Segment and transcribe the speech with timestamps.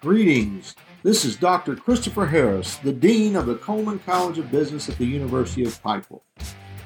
[0.00, 0.74] Greetings.
[1.02, 1.76] This is Dr.
[1.76, 6.22] Christopher Harris, the Dean of the Coleman College of Business at the University of Pikeville.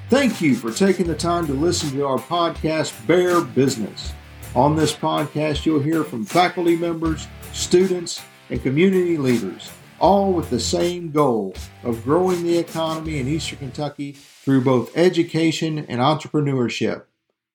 [0.09, 4.11] Thank you for taking the time to listen to our podcast, Bear Business.
[4.53, 10.59] On this podcast, you'll hear from faculty members, students, and community leaders, all with the
[10.59, 17.03] same goal of growing the economy in Eastern Kentucky through both education and entrepreneurship.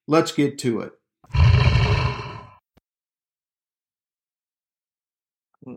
[0.06, 0.99] Let's get to it.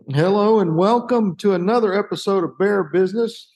[0.08, 3.52] Hello and welcome to another episode of Bear Business.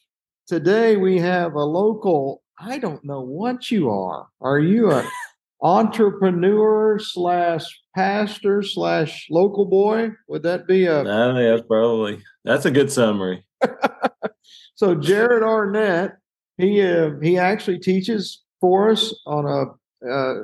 [0.47, 4.27] Today we have a local, I don't know what you are.
[4.43, 5.07] Are you an
[5.63, 7.65] entrepreneur slash
[7.95, 10.11] pastor slash local boy?
[10.29, 13.43] Would that be a No, that's probably that's a good summary.
[14.75, 16.19] so Jared Arnett,
[16.59, 20.43] he uh, he actually teaches for us on a uh,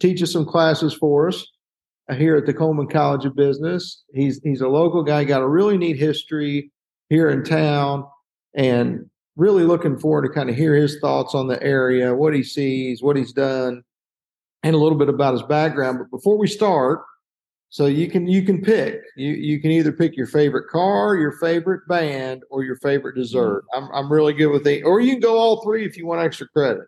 [0.00, 1.46] teaches some classes for us
[2.16, 4.04] here at the Coleman College of Business.
[4.14, 6.70] He's he's a local guy, got a really neat history
[7.08, 8.04] here in town,
[8.54, 12.42] and really looking forward to kind of hear his thoughts on the area, what he
[12.42, 13.82] sees, what he's done,
[14.62, 15.98] and a little bit about his background.
[15.98, 17.00] But before we start,
[17.72, 19.00] so you can you can pick.
[19.16, 23.64] You you can either pick your favorite car, your favorite band, or your favorite dessert.
[23.74, 23.84] Mm-hmm.
[23.84, 24.82] I'm I'm really good with it.
[24.82, 26.84] Or you can go all three if you want extra credit.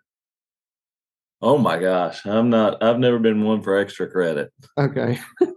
[1.44, 2.82] Oh my gosh, I'm not.
[2.82, 4.50] I've never been one for extra credit.
[4.78, 5.20] Okay.
[5.44, 5.48] uh,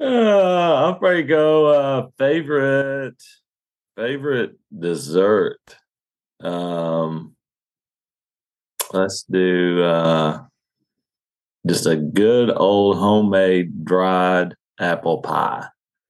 [0.00, 3.20] I'll probably go uh, favorite
[3.96, 5.58] favorite dessert.
[6.38, 7.34] Um,
[8.92, 10.44] let's do uh,
[11.66, 15.66] just a good old homemade dried apple pie.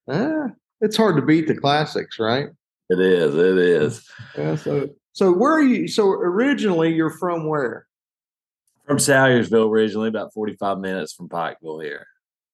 [0.07, 0.49] Ah,
[0.83, 2.49] it's hard to beat the classics, right?
[2.91, 3.35] It is.
[3.37, 4.07] It is.
[4.37, 4.57] Yeah.
[4.57, 5.89] So, so where are you?
[5.89, 7.87] So originally, you're from where?
[8.87, 12.07] From Salyersville, originally about 45 minutes from Pikeville here.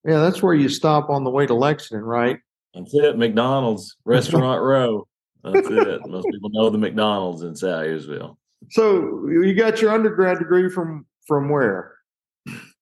[0.05, 2.39] Yeah, that's where you stop on the way to Lexington, right?
[2.75, 3.19] That's it.
[3.19, 5.07] McDonald's Restaurant Row.
[5.43, 6.07] That's it.
[6.07, 8.37] Most people know the McDonald's in Salyersville.
[8.71, 11.95] So you got your undergrad degree from from where?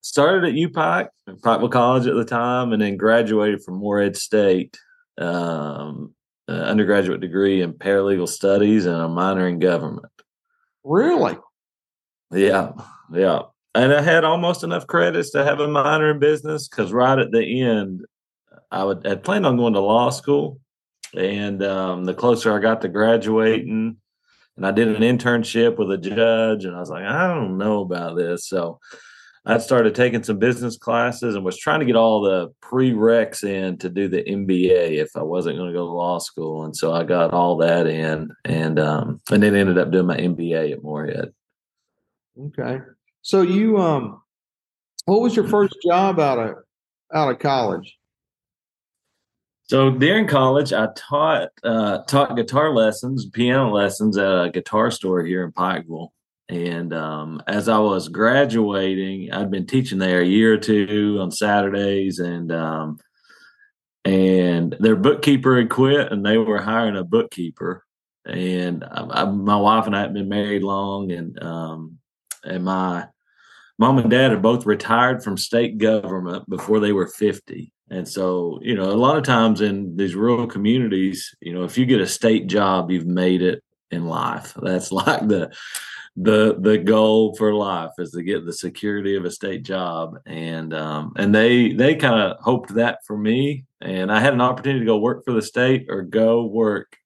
[0.01, 4.79] Started at UPike, Pikeville College at the time, and then graduated from Morehead State.
[5.19, 6.15] Um,
[6.49, 10.13] uh, undergraduate degree in paralegal studies and a minor in government.
[10.85, 11.37] Really?
[12.31, 12.73] Yeah,
[13.13, 13.43] yeah.
[13.75, 17.33] And I had almost enough credits to have a minor in business because right at
[17.33, 18.05] the end,
[18.71, 20.61] I would had planned on going to law school,
[21.17, 23.97] and um, the closer I got to graduating,
[24.57, 27.81] and I did an internship with a judge, and I was like, I don't know
[27.83, 28.79] about this, so
[29.47, 33.77] I started taking some business classes and was trying to get all the prereqs in
[33.79, 36.93] to do the MBA if I wasn't going to go to law school, and so
[36.93, 40.83] I got all that in, and um, and then ended up doing my MBA at
[40.83, 41.33] Morehead.
[42.41, 42.79] Okay,
[43.21, 44.23] so you um,
[45.05, 46.55] what was your first job out of
[47.13, 47.99] out of college?
[49.65, 55.23] So during college, I taught uh, taught guitar lessons, piano lessons at a guitar store
[55.23, 56.09] here in Pikeville.
[56.49, 61.31] And um, as I was graduating, I'd been teaching there a year or two on
[61.31, 62.99] Saturdays, and um,
[64.05, 67.85] and their bookkeeper had quit, and they were hiring a bookkeeper.
[68.27, 71.99] And I, I, my wife and I had been married long, and um,
[72.45, 73.07] and my
[73.79, 77.73] mom and dad are both retired from state government before they were fifty.
[77.91, 81.77] And so, you know, a lot of times in these rural communities, you know, if
[81.77, 84.55] you get a state job, you've made it in life.
[84.61, 85.55] That's like the
[86.17, 90.19] the the goal for life is to get the security of a state job.
[90.27, 93.65] And um, and they they kind of hoped that for me.
[93.81, 96.97] And i had an opportunity to go work for the state or go work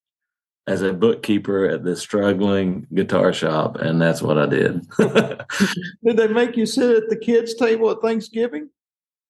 [0.66, 3.76] as a bookkeeper at this struggling guitar shop.
[3.76, 4.86] And that's what i did.
[4.98, 8.68] Did they make you sit at the kids table at thanksgiving?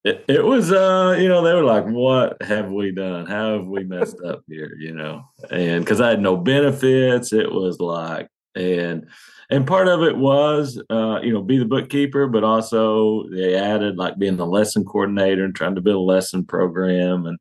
[0.05, 3.27] It, it was uh you know they were like what have we done?
[3.27, 4.75] How have we messed up here?
[4.77, 5.25] You know?
[5.51, 7.33] And because i had no benefits.
[7.33, 9.09] It was like and
[9.51, 13.97] and part of it was uh, you know be the bookkeeper but also they added
[13.97, 17.27] like being the lesson coordinator and trying to build a lesson program.
[17.27, 17.39] And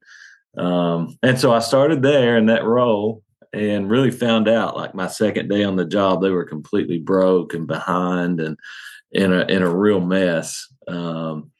[0.57, 3.23] um, and so i started there in that role
[3.53, 7.53] and really found out like my second day on the job they were completely broke
[7.53, 8.57] and behind and
[9.11, 10.67] in a in a real mess.
[10.87, 11.51] Um,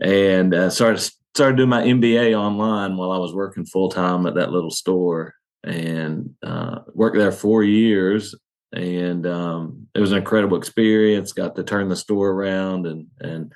[0.00, 0.98] and uh, started
[1.34, 5.34] started doing my mba online while i was working full-time at that little store
[5.64, 8.34] and uh, worked there four years
[8.76, 11.32] and um, it was an incredible experience.
[11.32, 13.52] Got to turn the store around, and and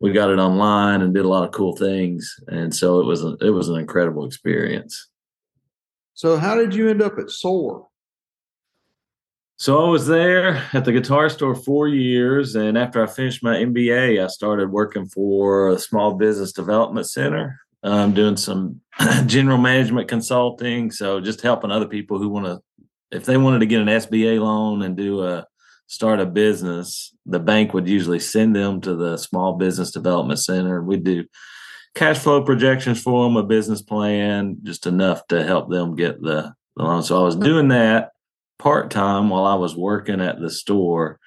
[0.00, 2.34] we got it online and did a lot of cool things.
[2.48, 5.08] And so it was a, it was an incredible experience.
[6.14, 7.88] So how did you end up at SOAR?
[9.56, 13.56] So I was there at the guitar store four years, and after I finished my
[13.56, 18.80] MBA, I started working for a small business development center um, doing some
[19.26, 20.90] general management consulting.
[20.90, 22.60] So just helping other people who want to,
[23.10, 25.46] if they wanted to get an SBA loan and do a
[25.86, 30.82] start a business, the bank would usually send them to the Small Business Development Center.
[30.82, 31.24] We'd do
[31.94, 36.54] cash flow projections for them, a business plan, just enough to help them get the,
[36.76, 37.02] the loan.
[37.02, 38.10] So I was doing that
[38.58, 41.20] part time while I was working at the store.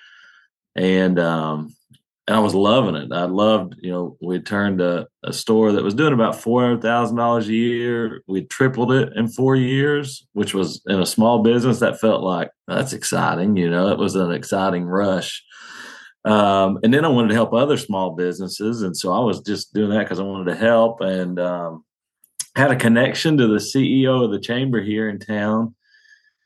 [0.75, 1.75] And um,
[2.27, 3.11] and I was loving it.
[3.13, 6.81] I loved, you know, we turned a, a store that was doing about four hundred
[6.81, 8.21] thousand dollars a year.
[8.27, 11.79] We tripled it in four years, which was in a small business.
[11.79, 13.55] That felt like that's exciting.
[13.55, 15.41] You know, it was an exciting rush.
[16.25, 19.73] Um, and then I wanted to help other small businesses, and so I was just
[19.73, 21.85] doing that because I wanted to help and um,
[22.57, 25.75] had a connection to the CEO of the chamber here in town.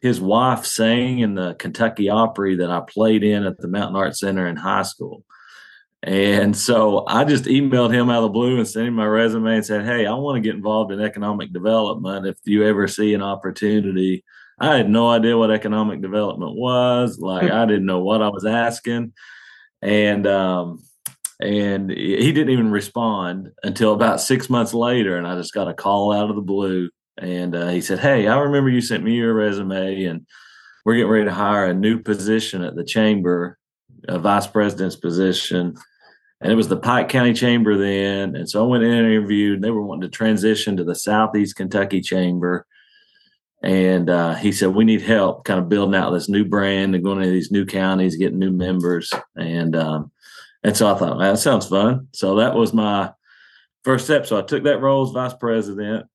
[0.04, 4.16] His wife sang in the Kentucky Opry that I played in at the Mountain Art
[4.16, 5.24] Center in high school
[6.04, 9.56] and so I just emailed him out of the blue and sent him my resume
[9.56, 12.26] and said, Hey, I want to get involved in economic development.
[12.26, 14.24] If you ever see an opportunity,
[14.60, 17.20] I had no idea what economic development was.
[17.20, 19.14] Like I didn't know what I was asking.
[19.84, 20.84] And um,
[21.40, 25.18] and he didn't even respond until about six months later.
[25.18, 26.90] And I just got a call out of the blue.
[27.20, 30.26] And uh, he said, Hey, I remember you sent me your resume and
[30.84, 33.60] we're getting ready to hire a new position at the chamber,
[34.08, 35.78] a vice president's position
[36.42, 38.36] and it was the Pike County Chamber then.
[38.36, 39.62] And so I went in and interviewed.
[39.62, 42.66] They were wanting to transition to the Southeast Kentucky Chamber.
[43.62, 47.04] And uh, he said, We need help kind of building out this new brand and
[47.04, 49.14] going into these new counties, getting new members.
[49.36, 50.12] And um,
[50.64, 52.08] and so I thought, that sounds fun.
[52.12, 53.12] So that was my
[53.84, 54.26] first step.
[54.26, 56.08] So I took that role as vice president,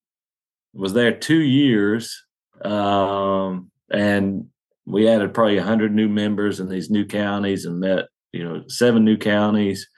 [0.73, 2.25] was there two years.
[2.65, 4.47] Um, and
[4.87, 9.05] we added probably 100 new members in these new counties and met, you know, seven
[9.05, 9.89] new counties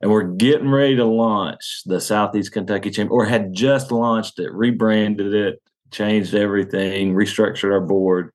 [0.00, 4.52] and we're getting ready to launch the Southeast Kentucky Chamber, or had just launched it,
[4.52, 8.30] rebranded it, changed everything, restructured our board,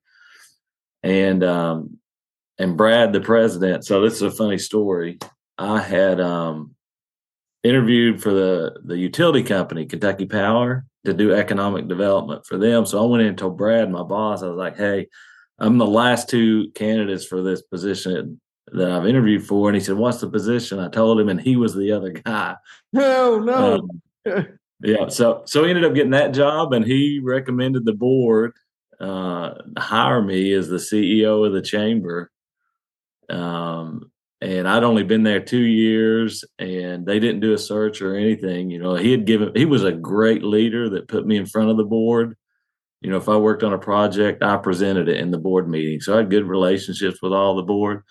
[1.02, 1.98] and um,
[2.58, 3.84] and Brad, the president.
[3.84, 5.18] So this is a funny story.
[5.58, 6.74] I had um,
[7.62, 12.86] interviewed for the the utility company, Kentucky Power, to do economic development for them.
[12.86, 15.06] So I went in and told Brad, my boss, I was like, "Hey,
[15.58, 18.40] I'm the last two candidates for this position
[18.72, 21.56] that I've interviewed for, and he said, "What's the position?" I told him, and he
[21.56, 22.56] was the other guy.
[22.92, 23.88] No, no.
[24.26, 24.48] Um,
[24.82, 28.52] yeah, so so he ended up getting that job, and he recommended the board
[29.02, 32.30] uh, hire me as the CEO of the chamber.
[33.28, 38.16] Um, and I'd only been there two years, and they didn't do a search or
[38.16, 38.70] anything.
[38.70, 41.70] You know, he had given he was a great leader that put me in front
[41.70, 42.36] of the board.
[43.00, 46.00] You know, if I worked on a project, I presented it in the board meeting,
[46.00, 48.04] so I had good relationships with all the board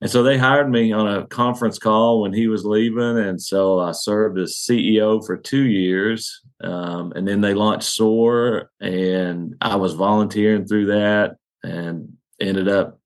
[0.00, 3.18] and so they hired me on a conference call when he was leaving.
[3.18, 6.42] And so I served as CEO for two years.
[6.62, 12.98] Um, and then they launched SOAR, and I was volunteering through that and ended up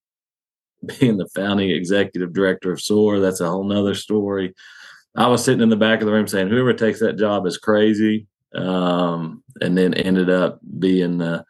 [0.98, 3.20] being the founding executive director of SOAR.
[3.20, 4.54] That's a whole nother story.
[5.16, 7.58] I was sitting in the back of the room saying, whoever takes that job is
[7.58, 8.26] crazy.
[8.54, 11.44] Um, and then ended up being the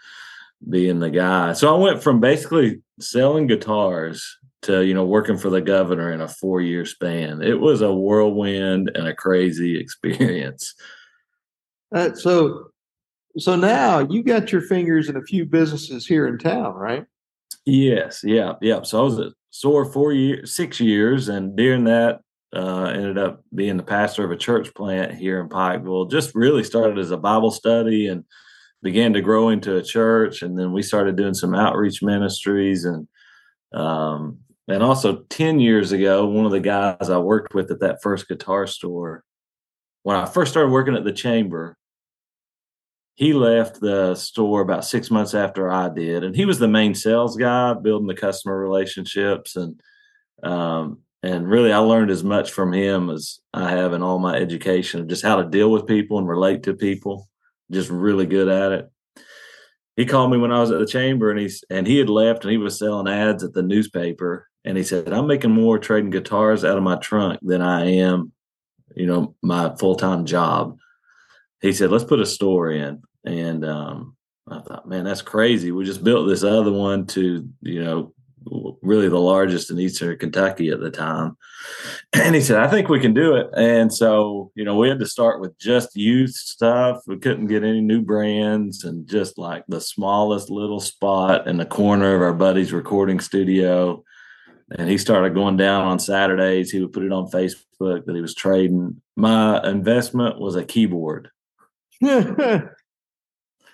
[0.69, 1.55] being the guy.
[1.55, 6.21] So I went from basically selling guitars to you know working for the governor in
[6.21, 7.43] a four year span.
[7.43, 10.75] It was a whirlwind and a crazy experience.
[11.95, 12.71] Uh, so,
[13.37, 17.05] so now you got your fingers in a few businesses here in town, right?
[17.67, 18.83] Yes, yeah, yeah.
[18.83, 22.21] So I was at SOAR four years, six years, and during that,
[22.55, 26.11] uh, ended up being the pastor of a church plant here in Pikeville.
[26.11, 28.25] Just really started as a Bible study and
[28.83, 33.07] began to grow into a church, and then we started doing some outreach ministries and
[33.73, 34.39] um,
[34.71, 38.29] and also 10 years ago, one of the guys I worked with at that first
[38.29, 39.25] guitar store,
[40.03, 41.77] when I first started working at the chamber,
[43.15, 46.25] he left the store about six months after I did.
[46.25, 49.57] And he was the main sales guy, building the customer relationships.
[49.57, 49.81] And,
[50.43, 54.37] um, and really, I learned as much from him as I have in all my
[54.37, 57.29] education of just how to deal with people and relate to people.
[57.71, 58.91] Just really good at it
[59.97, 62.45] he called me when I was at the chamber and he's and he had left
[62.45, 66.11] and he was selling ads at the newspaper and he said, I'm making more trading
[66.11, 68.33] guitars out of my trunk than I am,
[68.95, 70.79] you know, my full time job.
[71.61, 73.03] He said, let's put a store in.
[73.25, 74.17] And um,
[74.49, 75.73] I thought, man, that's crazy.
[75.73, 78.15] We just built this other one to, you know,
[78.83, 81.37] really the largest in Eastern Kentucky at the time.
[82.13, 83.49] And he said, I think we can do it.
[83.57, 87.03] And so, you know, we had to start with just youth stuff.
[87.07, 91.67] We couldn't get any new brands and just like the smallest little spot in the
[91.67, 94.03] corner of our buddy's recording studio
[94.79, 96.71] and he started going down on Saturdays.
[96.71, 99.01] He would put it on Facebook that he was trading.
[99.17, 101.31] My investment was a keyboard.
[102.01, 102.71] That's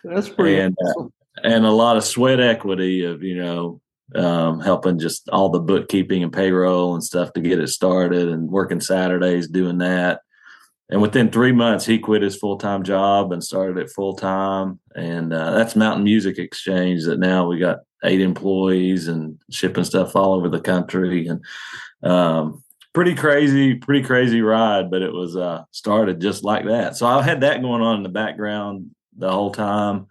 [0.04, 1.04] pretty and, uh,
[1.42, 3.80] and a lot of sweat equity of you know
[4.14, 8.48] um, helping just all the bookkeeping and payroll and stuff to get it started and
[8.48, 10.20] working Saturdays doing that.
[10.88, 14.78] And within three months, he quit his full time job and started it full time.
[14.94, 17.04] And uh, that's Mountain Music Exchange.
[17.04, 21.26] That now we got eight employees and shipping stuff all over the country.
[21.26, 21.44] And
[22.04, 22.62] um,
[22.94, 24.88] pretty crazy, pretty crazy ride.
[24.88, 26.96] But it was uh, started just like that.
[26.96, 30.06] So I had that going on in the background the whole time.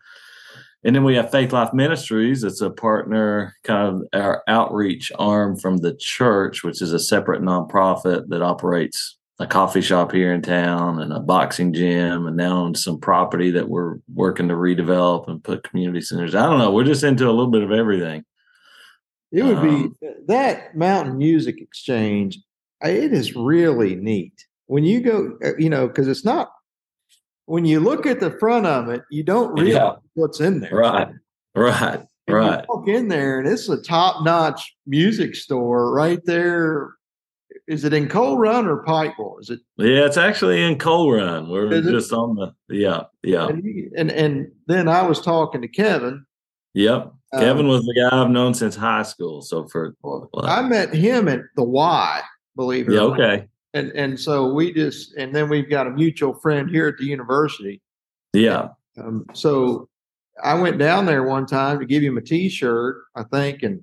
[0.86, 2.44] And then we have Faith Life Ministries.
[2.44, 7.42] It's a partner, kind of our outreach arm from the church, which is a separate
[7.42, 12.58] nonprofit that operates a coffee shop here in town and a boxing gym, and now
[12.58, 16.36] on some property that we're working to redevelop and put community centers.
[16.36, 16.72] I don't know.
[16.72, 18.24] We're just into a little bit of everything.
[19.32, 19.96] It would be Um,
[20.28, 22.40] that Mountain Music Exchange.
[22.82, 24.34] It is really neat
[24.68, 26.52] when you go, uh, you know, because it's not
[27.46, 29.96] when you look at the front of it, you don't realize Yeah.
[30.16, 30.72] what's in there.
[30.74, 31.10] Right,
[31.56, 32.66] right, And right.
[32.68, 36.92] walk in there, and it's a top-notch music store right there.
[37.68, 39.40] Is it in Coal Run or Pikeville?
[39.42, 39.60] Is it?
[39.78, 41.50] Yeah, it's actually in Coal Run.
[41.50, 41.92] We're Is it?
[41.92, 46.26] just on the yeah, yeah, And, you- and and then I was talking to Kevin.
[46.74, 47.12] yep.
[47.34, 49.42] um, Kevin was the guy I've known since high school.
[49.42, 52.22] So for well, I met him at the Y.
[52.56, 52.94] Believe it.
[52.94, 53.20] yeah, or not.
[53.20, 56.98] okay, And and so we just and then we've got a mutual friend here at
[56.98, 57.82] the university.
[58.34, 59.90] yeah, Um, so
[60.42, 63.82] I went down there one time to give him a T-shirt, I think, and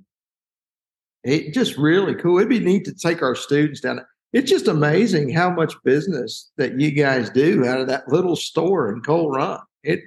[1.25, 2.39] it just really cool.
[2.39, 4.01] It'd be neat to take our students down.
[4.33, 8.91] It's just amazing how much business that you guys do out of that little store
[8.91, 9.61] in Coal Run.
[9.83, 10.01] It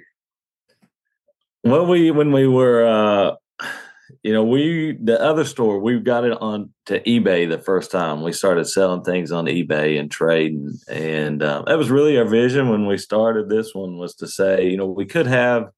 [1.62, 3.36] Well, we when we were, uh,
[4.26, 8.24] you know, we the other store we got it on to eBay the first time
[8.24, 12.68] we started selling things on eBay and trading, and uh, that was really our vision
[12.68, 15.68] when we started this one was to say, you know, we could have.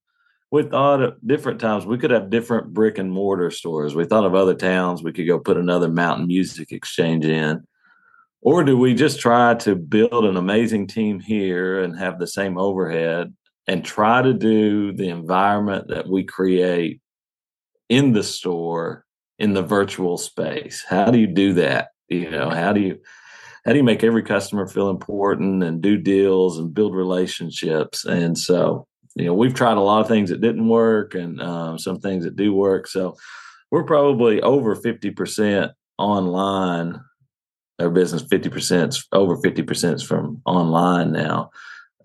[0.51, 3.93] We thought at different times we could have different brick and mortar stores.
[3.93, 7.67] We thought of other towns we could go put another mountain music exchange in.
[8.41, 12.57] Or do we just try to build an amazing team here and have the same
[12.57, 13.31] overhead
[13.67, 16.99] and try to do the environment that we create
[17.89, 19.05] in the store
[19.37, 22.99] in the virtual space how do you do that you know how do you
[23.65, 28.37] how do you make every customer feel important and do deals and build relationships and
[28.37, 31.99] so you know we've tried a lot of things that didn't work and um, some
[31.99, 33.15] things that do work so
[33.71, 36.99] we're probably over 50% online
[37.79, 41.49] our business 50% is over 50% is from online now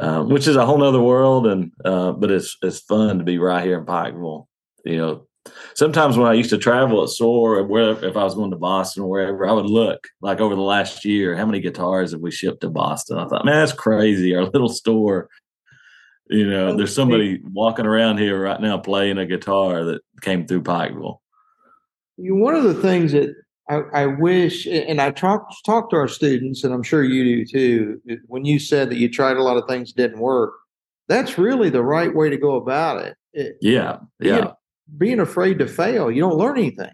[0.00, 1.46] um, which is a whole nother world.
[1.46, 4.46] And uh, but it's it's fun to be right here in Pikeville.
[4.84, 5.26] You know,
[5.74, 8.56] sometimes when I used to travel at SOAR, or wherever if I was going to
[8.56, 12.20] Boston or wherever, I would look like over the last year, how many guitars have
[12.20, 13.18] we shipped to Boston?
[13.18, 14.34] I thought, man, that's crazy.
[14.34, 15.28] Our little store.
[16.28, 20.62] You know, there's somebody walking around here right now playing a guitar that came through
[20.62, 21.18] Pikeville.
[22.16, 23.34] you one of the things that
[23.68, 27.44] I, I wish, and I talk talk to our students, and I'm sure you do
[27.44, 28.18] too.
[28.26, 30.54] When you said that you tried a lot of things didn't work,
[31.08, 33.16] that's really the right way to go about it.
[33.34, 34.52] it Yeah, yeah.
[34.96, 36.92] Being afraid to fail, you don't learn anything.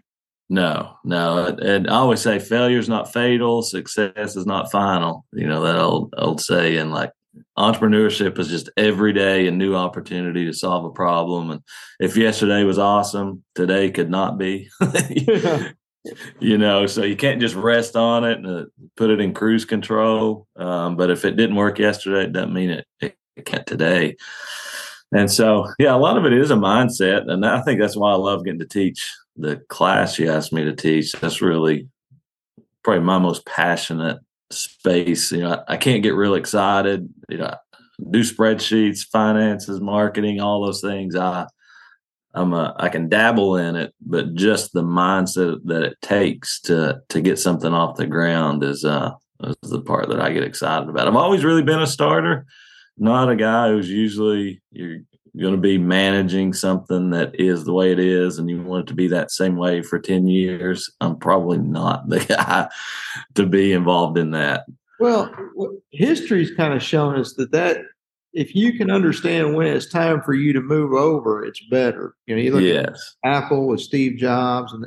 [0.49, 1.45] No, no.
[1.45, 5.25] And I always say failure is not fatal, success is not final.
[5.31, 7.11] You know, that old old saying like
[7.57, 11.51] entrepreneurship is just every day a new opportunity to solve a problem.
[11.51, 11.61] And
[11.99, 14.69] if yesterday was awesome, today could not be.
[16.39, 18.65] you know, so you can't just rest on it and uh,
[18.97, 20.47] put it in cruise control.
[20.55, 24.17] Um, but if it didn't work yesterday, it doesn't mean it, it, it can't today.
[25.13, 27.29] And so, yeah, a lot of it is a mindset.
[27.29, 30.63] And I think that's why I love getting to teach the class you asked me
[30.63, 31.11] to teach.
[31.13, 31.89] That's really
[32.83, 34.19] probably my most passionate
[34.51, 35.31] space.
[35.31, 37.09] You know, I can't get real excited.
[37.29, 37.55] You know,
[38.09, 41.15] do spreadsheets, finances, marketing, all those things.
[41.15, 41.47] I
[42.33, 47.01] I'm a, I can dabble in it, but just the mindset that it takes to
[47.09, 49.11] to get something off the ground is uh
[49.43, 51.07] is the part that I get excited about.
[51.07, 52.45] I've always really been a starter,
[52.97, 54.99] not a guy who's usually you're
[55.39, 58.87] going to be managing something that is the way it is and you want it
[58.87, 60.89] to be that same way for 10 years.
[60.99, 62.69] I'm probably not the guy
[63.35, 64.65] to be involved in that.
[64.99, 65.33] Well,
[65.91, 67.79] history's kind of shown us that that
[68.33, 72.15] if you can understand when it's time for you to move over, it's better.
[72.27, 72.95] You know, you look at
[73.25, 74.85] Apple with Steve Jobs and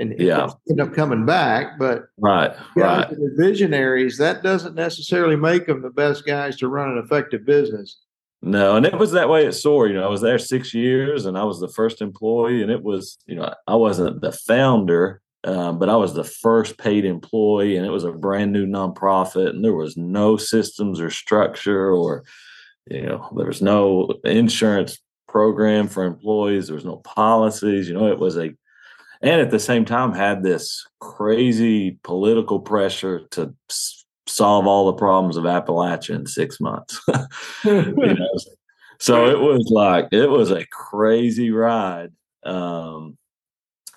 [0.00, 0.50] and Yeah.
[0.68, 2.52] end up coming back, but Right.
[2.76, 3.18] guys Right.
[3.36, 7.98] visionaries, that doesn't necessarily make them the best guys to run an effective business.
[8.42, 9.86] No, and it was that way at SOAR.
[9.88, 12.82] You know, I was there six years and I was the first employee, and it
[12.82, 17.76] was, you know, I wasn't the founder, um, but I was the first paid employee,
[17.76, 22.24] and it was a brand new nonprofit, and there was no systems or structure, or
[22.90, 26.66] you know, there was no insurance program for employees.
[26.66, 27.86] There was no policies.
[27.88, 28.50] You know, it was a,
[29.22, 33.54] and at the same time had this crazy political pressure to
[34.26, 37.00] solve all the problems of Appalachia in six months.
[37.64, 38.28] you know?
[38.98, 42.12] So it was like it was a crazy ride.
[42.44, 43.16] Um,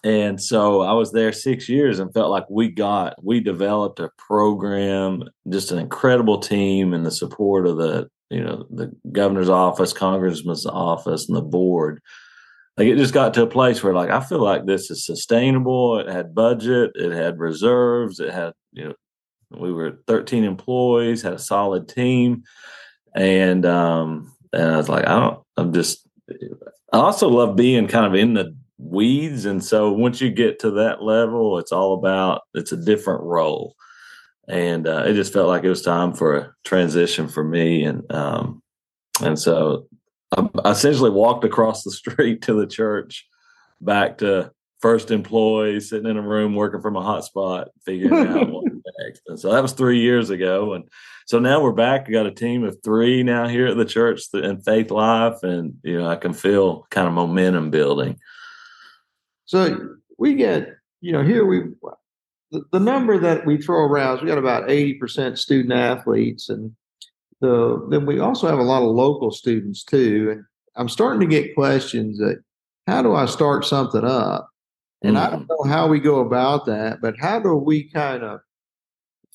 [0.03, 4.11] and so I was there six years and felt like we got, we developed a
[4.17, 9.93] program, just an incredible team and the support of the, you know, the governor's office,
[9.93, 12.01] congressman's office, and the board.
[12.77, 15.99] Like it just got to a place where like I feel like this is sustainable.
[15.99, 18.95] It had budget, it had reserves, it had, you know,
[19.51, 22.43] we were 13 employees, had a solid team.
[23.15, 26.07] And um, and I was like, I don't, I'm just
[26.91, 29.45] I also love being kind of in the weeds.
[29.45, 33.75] And so once you get to that level, it's all about it's a different role.
[34.47, 37.83] And uh, it just felt like it was time for a transition for me.
[37.83, 38.61] And um,
[39.21, 39.87] and so
[40.37, 43.27] I, essentially walked across the street to the church,
[43.81, 48.65] back to first employee, sitting in a room working from a hotspot, figuring out what
[48.99, 49.21] next.
[49.27, 50.73] And so that was three years ago.
[50.73, 50.85] And
[51.25, 52.07] so now we're back.
[52.07, 55.75] We got a team of three now here at the church in Faith Life, and
[55.83, 58.19] you know I can feel kind of momentum building.
[59.45, 60.69] So we get,
[61.01, 61.63] you know, here we,
[62.51, 66.49] the, the number that we throw around, we got about 80% student athletes.
[66.49, 66.75] And
[67.43, 70.29] the, then we also have a lot of local students too.
[70.31, 70.43] And
[70.75, 72.41] I'm starting to get questions that,
[72.87, 74.49] how do I start something up?
[75.03, 75.25] And mm-hmm.
[75.25, 78.39] I don't know how we go about that, but how do we kind of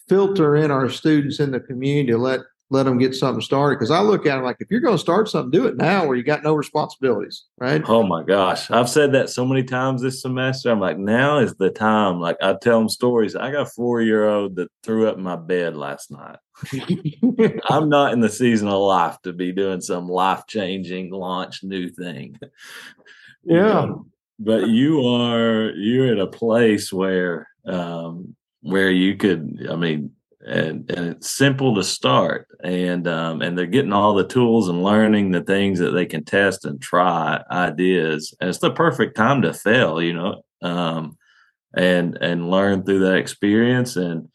[0.09, 3.77] filter in our students in the community to let let them get something started.
[3.77, 6.07] Because I look at them like, if you're going to start something, do it now
[6.07, 7.83] where you got no responsibilities, right?
[7.87, 8.71] Oh my gosh.
[8.71, 10.71] I've said that so many times this semester.
[10.71, 12.21] I'm like, now is the time.
[12.21, 13.35] Like, I tell them stories.
[13.35, 16.39] I got a four year old that threw up my bed last night.
[17.71, 21.89] I'm not in the season of life to be doing some life changing launch new
[21.89, 22.39] thing.
[23.45, 23.81] Yeah.
[23.81, 30.13] Um, but you are, you're at a place where, um, where you could, I mean,
[30.49, 32.49] and, and it's simple to start.
[32.63, 36.25] And um, and they're getting all the tools and learning the things that they can
[36.25, 38.35] test and try ideas.
[38.41, 41.17] And it's the perfect time to fail you know um,
[41.75, 43.97] and and learn through that experience.
[43.97, 44.29] And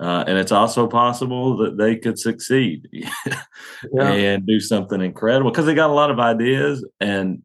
[0.00, 4.12] uh, and it's also possible that they could succeed yeah.
[4.12, 6.86] and do something incredible because they got a lot of ideas.
[7.00, 7.42] And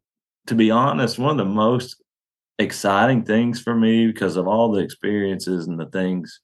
[0.48, 1.96] to be honest one of the most
[2.60, 6.42] exciting things for me because of all the experiences and the things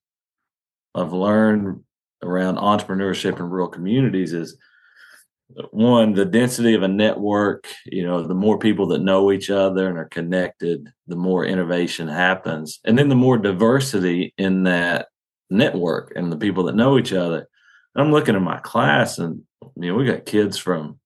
[0.95, 1.83] I've learned
[2.23, 4.57] around entrepreneurship in rural communities is
[5.71, 9.89] one the density of a network you know the more people that know each other
[9.89, 12.79] and are connected the more innovation happens.
[12.85, 15.07] And then the more diversity in that
[15.49, 17.47] network and the people that know each other.
[17.95, 19.41] I'm looking at my class and
[19.75, 20.99] you know we got kids from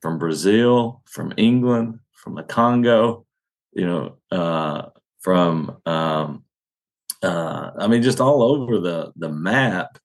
[0.00, 3.26] from brazil from england from the congo
[3.72, 4.88] you know uh,
[5.20, 6.44] from um,
[7.22, 9.98] uh, I mean, just all over the the map.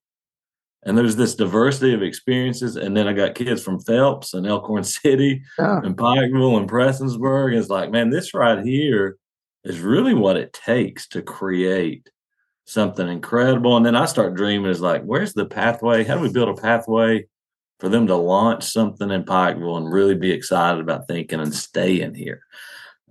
[0.84, 2.76] And there's this diversity of experiences.
[2.76, 5.80] And then I got kids from Phelps and Elkhorn City yeah.
[5.82, 7.58] and Pikeville and Prestonsburg.
[7.58, 9.18] It's like, man, this right here
[9.64, 12.08] is really what it takes to create
[12.64, 13.76] something incredible.
[13.76, 16.04] And then I start dreaming is like, where's the pathway?
[16.04, 17.26] How do we build a pathway
[17.80, 22.14] for them to launch something in Pikeville and really be excited about thinking and staying
[22.14, 22.42] here?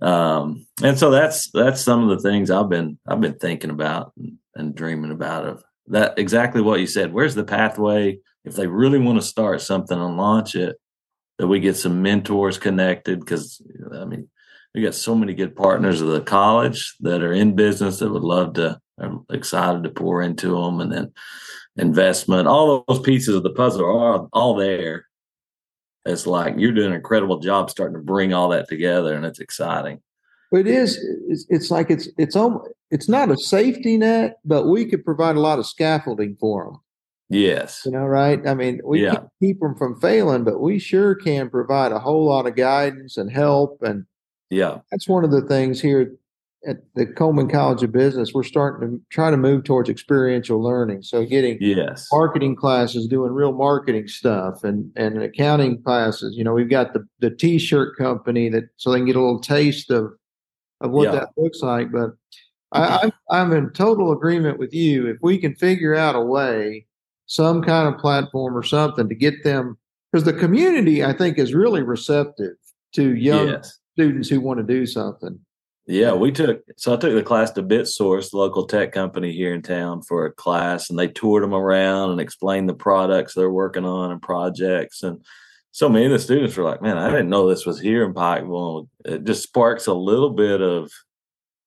[0.00, 4.12] Um, and so that's that's some of the things I've been I've been thinking about
[4.16, 7.12] and, and dreaming about of that exactly what you said.
[7.12, 10.76] Where's the pathway if they really want to start something and launch it?
[11.38, 13.62] That we get some mentors connected because
[13.94, 14.28] I mean
[14.74, 18.22] we got so many good partners of the college that are in business that would
[18.22, 21.12] love to are excited to pour into them and then
[21.76, 25.07] investment all those pieces of the puzzle are all there
[26.04, 29.40] it's like you're doing an incredible job starting to bring all that together and it's
[29.40, 30.00] exciting.
[30.50, 34.86] It is it's, it's like it's it's almost it's not a safety net but we
[34.86, 36.80] could provide a lot of scaffolding for them
[37.28, 37.82] yes.
[37.84, 38.40] You know right?
[38.46, 39.16] I mean we yeah.
[39.16, 43.18] can't keep them from failing but we sure can provide a whole lot of guidance
[43.18, 44.06] and help and
[44.48, 44.78] yeah.
[44.90, 46.16] that's one of the things here
[46.66, 51.02] at the Coleman College of Business, we're starting to try to move towards experiential learning.
[51.02, 56.36] So getting yes marketing classes, doing real marketing stuff, and and accounting classes.
[56.36, 59.40] You know, we've got the the T-shirt company that so they can get a little
[59.40, 60.12] taste of
[60.80, 61.12] of what yeah.
[61.12, 61.92] that looks like.
[61.92, 62.10] But
[62.72, 65.06] I, I'm I'm in total agreement with you.
[65.06, 66.86] If we can figure out a way,
[67.26, 69.78] some kind of platform or something to get them,
[70.10, 72.56] because the community I think is really receptive
[72.94, 73.78] to young yes.
[73.92, 75.38] students who want to do something
[75.90, 79.62] Yeah, we took so I took the class to BitSource, local tech company here in
[79.62, 83.86] town, for a class, and they toured them around and explained the products they're working
[83.86, 85.02] on and projects.
[85.02, 85.24] And
[85.72, 88.12] so many of the students were like, "Man, I didn't know this was here in
[88.12, 90.90] Pikeville." It just sparks a little bit of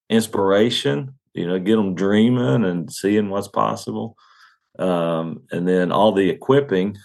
[0.08, 4.16] inspiration, you know, get them dreaming and seeing what's possible.
[4.78, 6.96] Um, and then all the equipping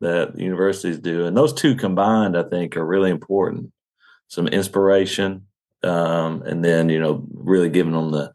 [0.00, 3.72] that universities do, and those two combined, I think, are really important.
[4.28, 5.48] Some inspiration
[5.84, 8.32] um, and then you know really giving them the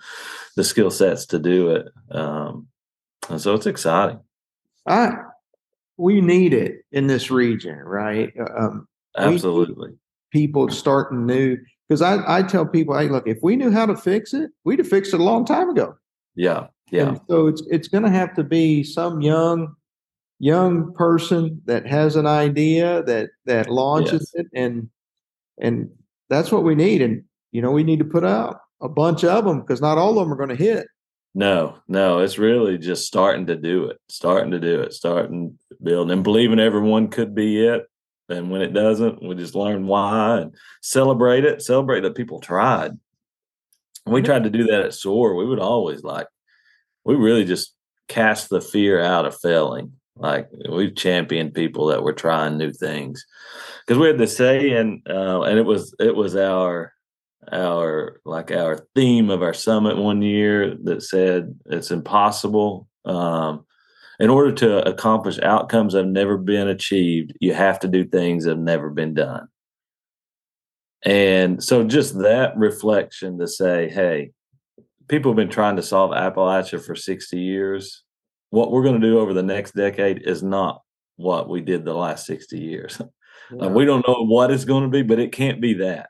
[0.56, 1.88] the skill sets to do it.
[2.12, 2.68] Um,
[3.30, 4.20] and so it's exciting.
[4.88, 5.14] I
[5.98, 8.32] we need it in this region, right?
[8.56, 9.92] Um, Absolutely.
[10.32, 11.58] People starting new
[11.88, 14.80] because I, I tell people, hey, look, if we knew how to fix it, we'd
[14.80, 15.96] have fixed it a long time ago.
[16.36, 17.10] Yeah, yeah.
[17.10, 19.76] And so it's it's going to have to be some young
[20.40, 24.46] young person that has an idea that that launches yes.
[24.46, 24.88] it and
[25.60, 25.90] and
[26.30, 29.46] that's what we need and you know, we need to put out a bunch of
[29.46, 30.88] them because not all of them are going to hit.
[31.34, 36.12] No, no, it's really just starting to do it, starting to do it, starting building
[36.12, 37.86] and believing everyone could be it.
[38.30, 42.92] And when it doesn't, we just learn why and celebrate it, celebrate that people tried.
[44.06, 45.36] we tried to do that at SOAR.
[45.36, 46.28] We would always like,
[47.06, 47.74] we really just
[48.08, 49.94] cast the fear out of failing.
[50.16, 53.24] Like we championed people that were trying new things
[53.86, 56.94] because we had the saying, uh, and it was it was our
[57.52, 63.66] our like our theme of our summit one year that said it's impossible um,
[64.20, 68.44] in order to accomplish outcomes that have never been achieved you have to do things
[68.44, 69.48] that have never been done.
[71.04, 74.32] And so just that reflection to say hey
[75.08, 78.04] people have been trying to solve appalachia for 60 years.
[78.50, 80.82] What we're going to do over the next decade is not
[81.16, 83.02] what we did the last 60 years.
[83.50, 83.68] Yeah.
[83.68, 86.10] we don't know what it's going to be but it can't be that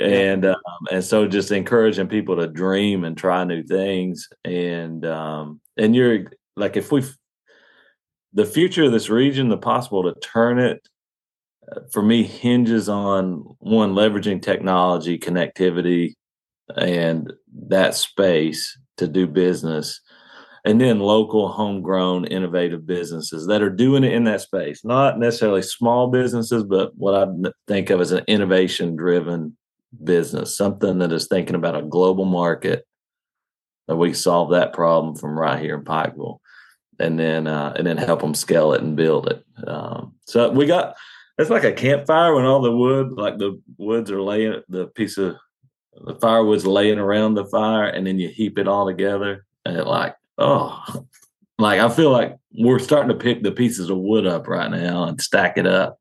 [0.00, 0.56] and um,
[0.90, 4.28] and so just encouraging people to dream and try new things.
[4.44, 7.02] And um and you're like if we
[8.32, 10.88] the future of this region the possible to turn it
[11.70, 16.14] uh, for me hinges on one leveraging technology connectivity
[16.76, 17.32] and
[17.68, 20.00] that space to do business.
[20.66, 24.82] And then local homegrown innovative businesses that are doing it in that space.
[24.82, 27.26] Not necessarily small businesses but what i
[27.68, 29.56] think of as an innovation driven
[30.02, 32.86] business, something that is thinking about a global market
[33.86, 36.38] that we solve that problem from right here in Pikeville,
[36.98, 39.44] and then uh, and then help them scale it and build it.
[39.66, 40.94] Um, so we got
[41.38, 45.18] it's like a campfire when all the wood, like the woods are laying, the piece
[45.18, 45.36] of
[46.04, 49.86] the firewood's laying around the fire, and then you heap it all together, and it
[49.86, 50.82] like oh,
[51.58, 55.04] like I feel like we're starting to pick the pieces of wood up right now
[55.04, 55.98] and stack it up.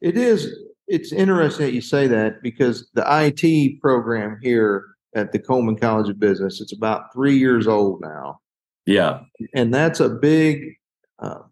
[0.00, 0.54] It is
[0.90, 6.10] it's interesting that you say that because the IT program here at the Coleman College
[6.10, 8.40] of Business, it's about three years old now.
[8.86, 9.20] Yeah,
[9.54, 10.74] and that's a big.
[11.20, 11.42] Uh,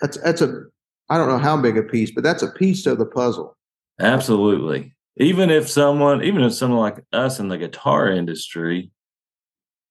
[0.00, 0.62] that's that's a.
[1.08, 3.56] I don't know how big a piece, but that's a piece of the puzzle.
[3.98, 4.94] Absolutely.
[5.16, 8.92] Even if someone, even if someone like us in the guitar industry,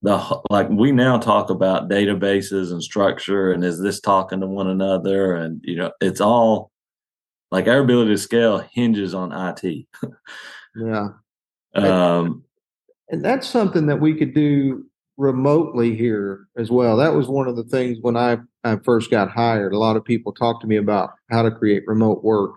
[0.01, 4.67] the like we now talk about databases and structure, and is this talking to one
[4.67, 6.71] another, and you know, it's all
[7.51, 9.85] like our ability to scale hinges on IT.
[10.75, 11.09] yeah.
[11.75, 12.43] Um,
[13.09, 14.83] and that's something that we could do
[15.17, 16.97] remotely here as well.
[16.97, 19.71] That was one of the things when I, I first got hired.
[19.71, 22.55] A lot of people talked to me about how to create remote work.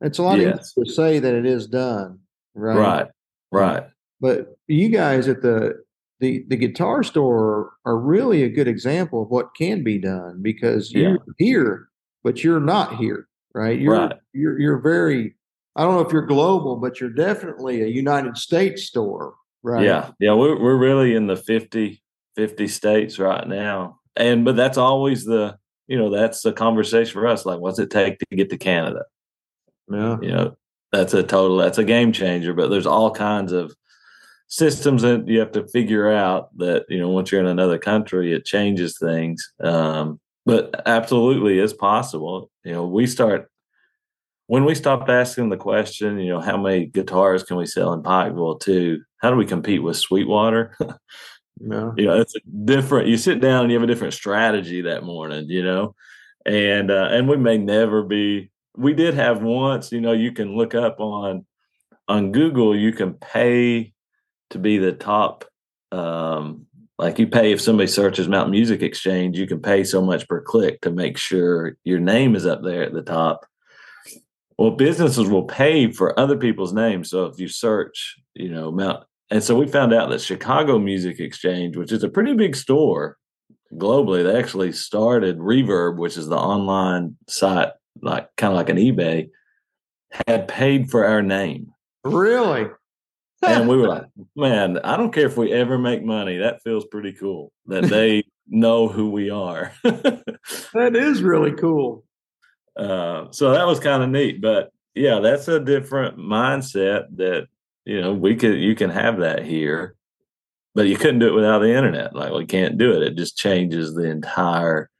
[0.00, 0.72] It's a lot yes.
[0.72, 2.20] easier to say that it is done,
[2.54, 2.78] right?
[2.78, 3.06] Right,
[3.52, 3.84] right.
[4.18, 5.82] But you guys at the
[6.20, 10.90] the the guitar store are really a good example of what can be done because
[10.90, 11.16] you're yeah.
[11.36, 11.88] here,
[12.24, 13.78] but you're not here right?
[13.78, 14.16] You're right.
[14.32, 15.36] you're you're very
[15.76, 19.84] I don't know if you're global, but you're definitely a United States store, right?
[19.84, 20.10] Yeah.
[20.18, 22.02] Yeah, we're we're really in the 50
[22.36, 24.00] 50 states right now.
[24.16, 25.56] And but that's always the
[25.86, 27.46] you know, that's the conversation for us.
[27.46, 29.04] Like, what's it take to get to Canada?
[29.90, 30.18] Yeah.
[30.20, 30.56] You know,
[30.92, 33.74] that's a total that's a game changer, but there's all kinds of
[34.48, 38.32] systems that you have to figure out that, you know, once you're in another country,
[38.32, 39.52] it changes things.
[39.62, 42.50] Um, but absolutely it's possible.
[42.64, 43.50] You know, we start
[44.46, 48.02] when we stopped asking the question, you know, how many guitars can we sell in
[48.02, 50.74] Pikeville to how do we compete with Sweetwater?
[51.60, 51.92] no.
[51.98, 52.34] You know, it's
[52.64, 53.08] different.
[53.08, 55.94] You sit down and you have a different strategy that morning, you know,
[56.46, 58.50] and uh, and we may never be.
[58.74, 61.44] We did have once, you know, you can look up on
[62.08, 63.92] on Google, you can pay
[64.48, 65.44] to be the top
[65.92, 66.67] um,
[66.98, 70.40] like you pay if somebody searches Mountain Music Exchange, you can pay so much per
[70.40, 73.46] click to make sure your name is up there at the top.
[74.58, 77.10] Well, businesses will pay for other people's names.
[77.10, 79.04] So if you search, you know, Mount.
[79.30, 83.16] And so we found out that Chicago Music Exchange, which is a pretty big store
[83.72, 88.78] globally, they actually started Reverb, which is the online site, like kind of like an
[88.78, 89.28] eBay,
[90.26, 91.72] had paid for our name.
[92.02, 92.68] Really?
[93.42, 96.38] And we were like, man, I don't care if we ever make money.
[96.38, 99.72] That feels pretty cool that they know who we are.
[99.84, 102.04] that is really cool.
[102.76, 104.40] Uh, so that was kind of neat.
[104.40, 107.46] But yeah, that's a different mindset that,
[107.84, 109.96] you know, we could, you can have that here,
[110.74, 112.14] but you couldn't do it without the internet.
[112.14, 113.02] Like we can't do it.
[113.02, 114.90] It just changes the entire,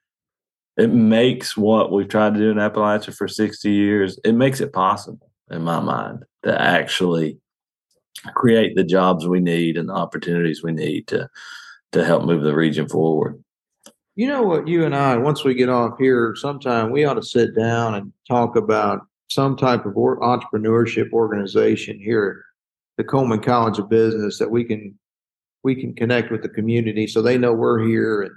[0.77, 4.73] it makes what we've tried to do in Appalachia for 60 years, it makes it
[4.73, 7.39] possible in my mind to actually
[8.35, 11.29] create the jobs we need and the opportunities we need to
[11.93, 13.43] to help move the region forward.
[14.15, 17.23] You know what, you and I, once we get off here, sometime we ought to
[17.23, 22.45] sit down and talk about some type of entrepreneurship organization here
[22.99, 24.99] at the Coleman College of Business that we can
[25.65, 28.23] we can connect with the community so they know we're here.
[28.23, 28.33] And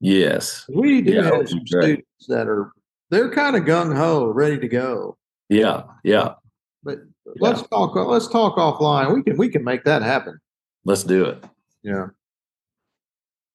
[0.00, 2.72] yes, we do yeah, have some students that are
[3.10, 5.16] they're kind of gung ho, ready to go.
[5.48, 6.34] Yeah, yeah.
[6.82, 6.98] But
[7.38, 7.94] let's talk.
[7.94, 9.14] Let's talk offline.
[9.14, 10.38] We can we can make that happen.
[10.84, 11.44] Let's do it.
[11.82, 12.06] Yeah.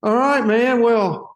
[0.03, 0.81] All right, man.
[0.81, 1.35] Well,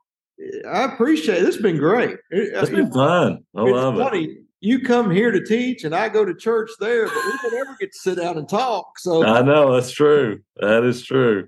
[0.70, 1.46] I appreciate it.
[1.46, 2.12] This has been great.
[2.12, 3.44] Uh, it's been fun.
[3.56, 4.26] I love funny.
[4.26, 4.38] it.
[4.62, 7.78] You come here to teach, and I go to church there, but we don't ever
[7.80, 9.00] get to sit down and talk.
[9.00, 10.42] So I know that's true.
[10.58, 11.48] That is true.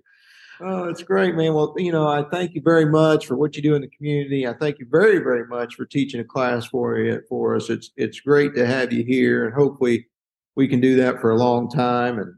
[0.63, 1.53] Oh, it's great, man.
[1.53, 4.47] Well, you know, I thank you very much for what you do in the community.
[4.47, 7.69] I thank you very, very much for teaching a class for you for us.
[7.69, 10.07] It's it's great to have you here, and hopefully
[10.55, 12.33] we can do that for a long time and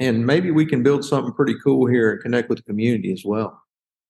[0.00, 3.22] and maybe we can build something pretty cool here and connect with the community as
[3.22, 3.62] well.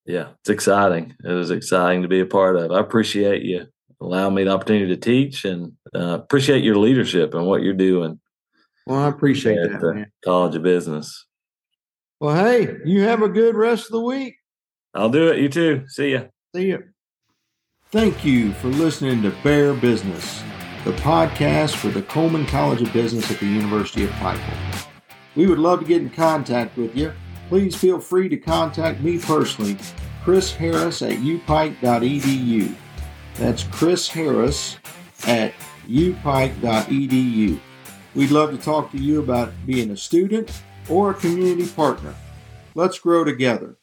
[0.06, 1.14] Yeah, it's exciting.
[1.24, 2.70] It was exciting to be a part of.
[2.70, 3.66] I appreciate you
[4.00, 8.20] allowing me the opportunity to teach and uh, appreciate your leadership and what you're doing.
[8.86, 10.10] Well, I appreciate that, man.
[10.24, 11.26] College of Business.
[12.20, 14.36] Well, hey, you have a good rest of the week.
[14.94, 15.38] I'll do it.
[15.38, 15.84] You too.
[15.88, 16.24] See ya.
[16.54, 16.78] See ya.
[17.90, 20.42] Thank you for listening to Bear Business
[20.84, 24.86] the podcast for the Coleman College of Business at the University of Pikeville.
[25.36, 27.12] We would love to get in contact with you.
[27.48, 29.76] Please feel free to contact me personally,
[30.24, 32.74] Chris Harris at upike.edu.
[33.34, 34.78] That's Chris Harris
[35.26, 35.52] at
[35.86, 37.60] upike.edu.
[38.14, 42.14] We'd love to talk to you about being a student or a community partner.
[42.74, 43.76] Let's grow together.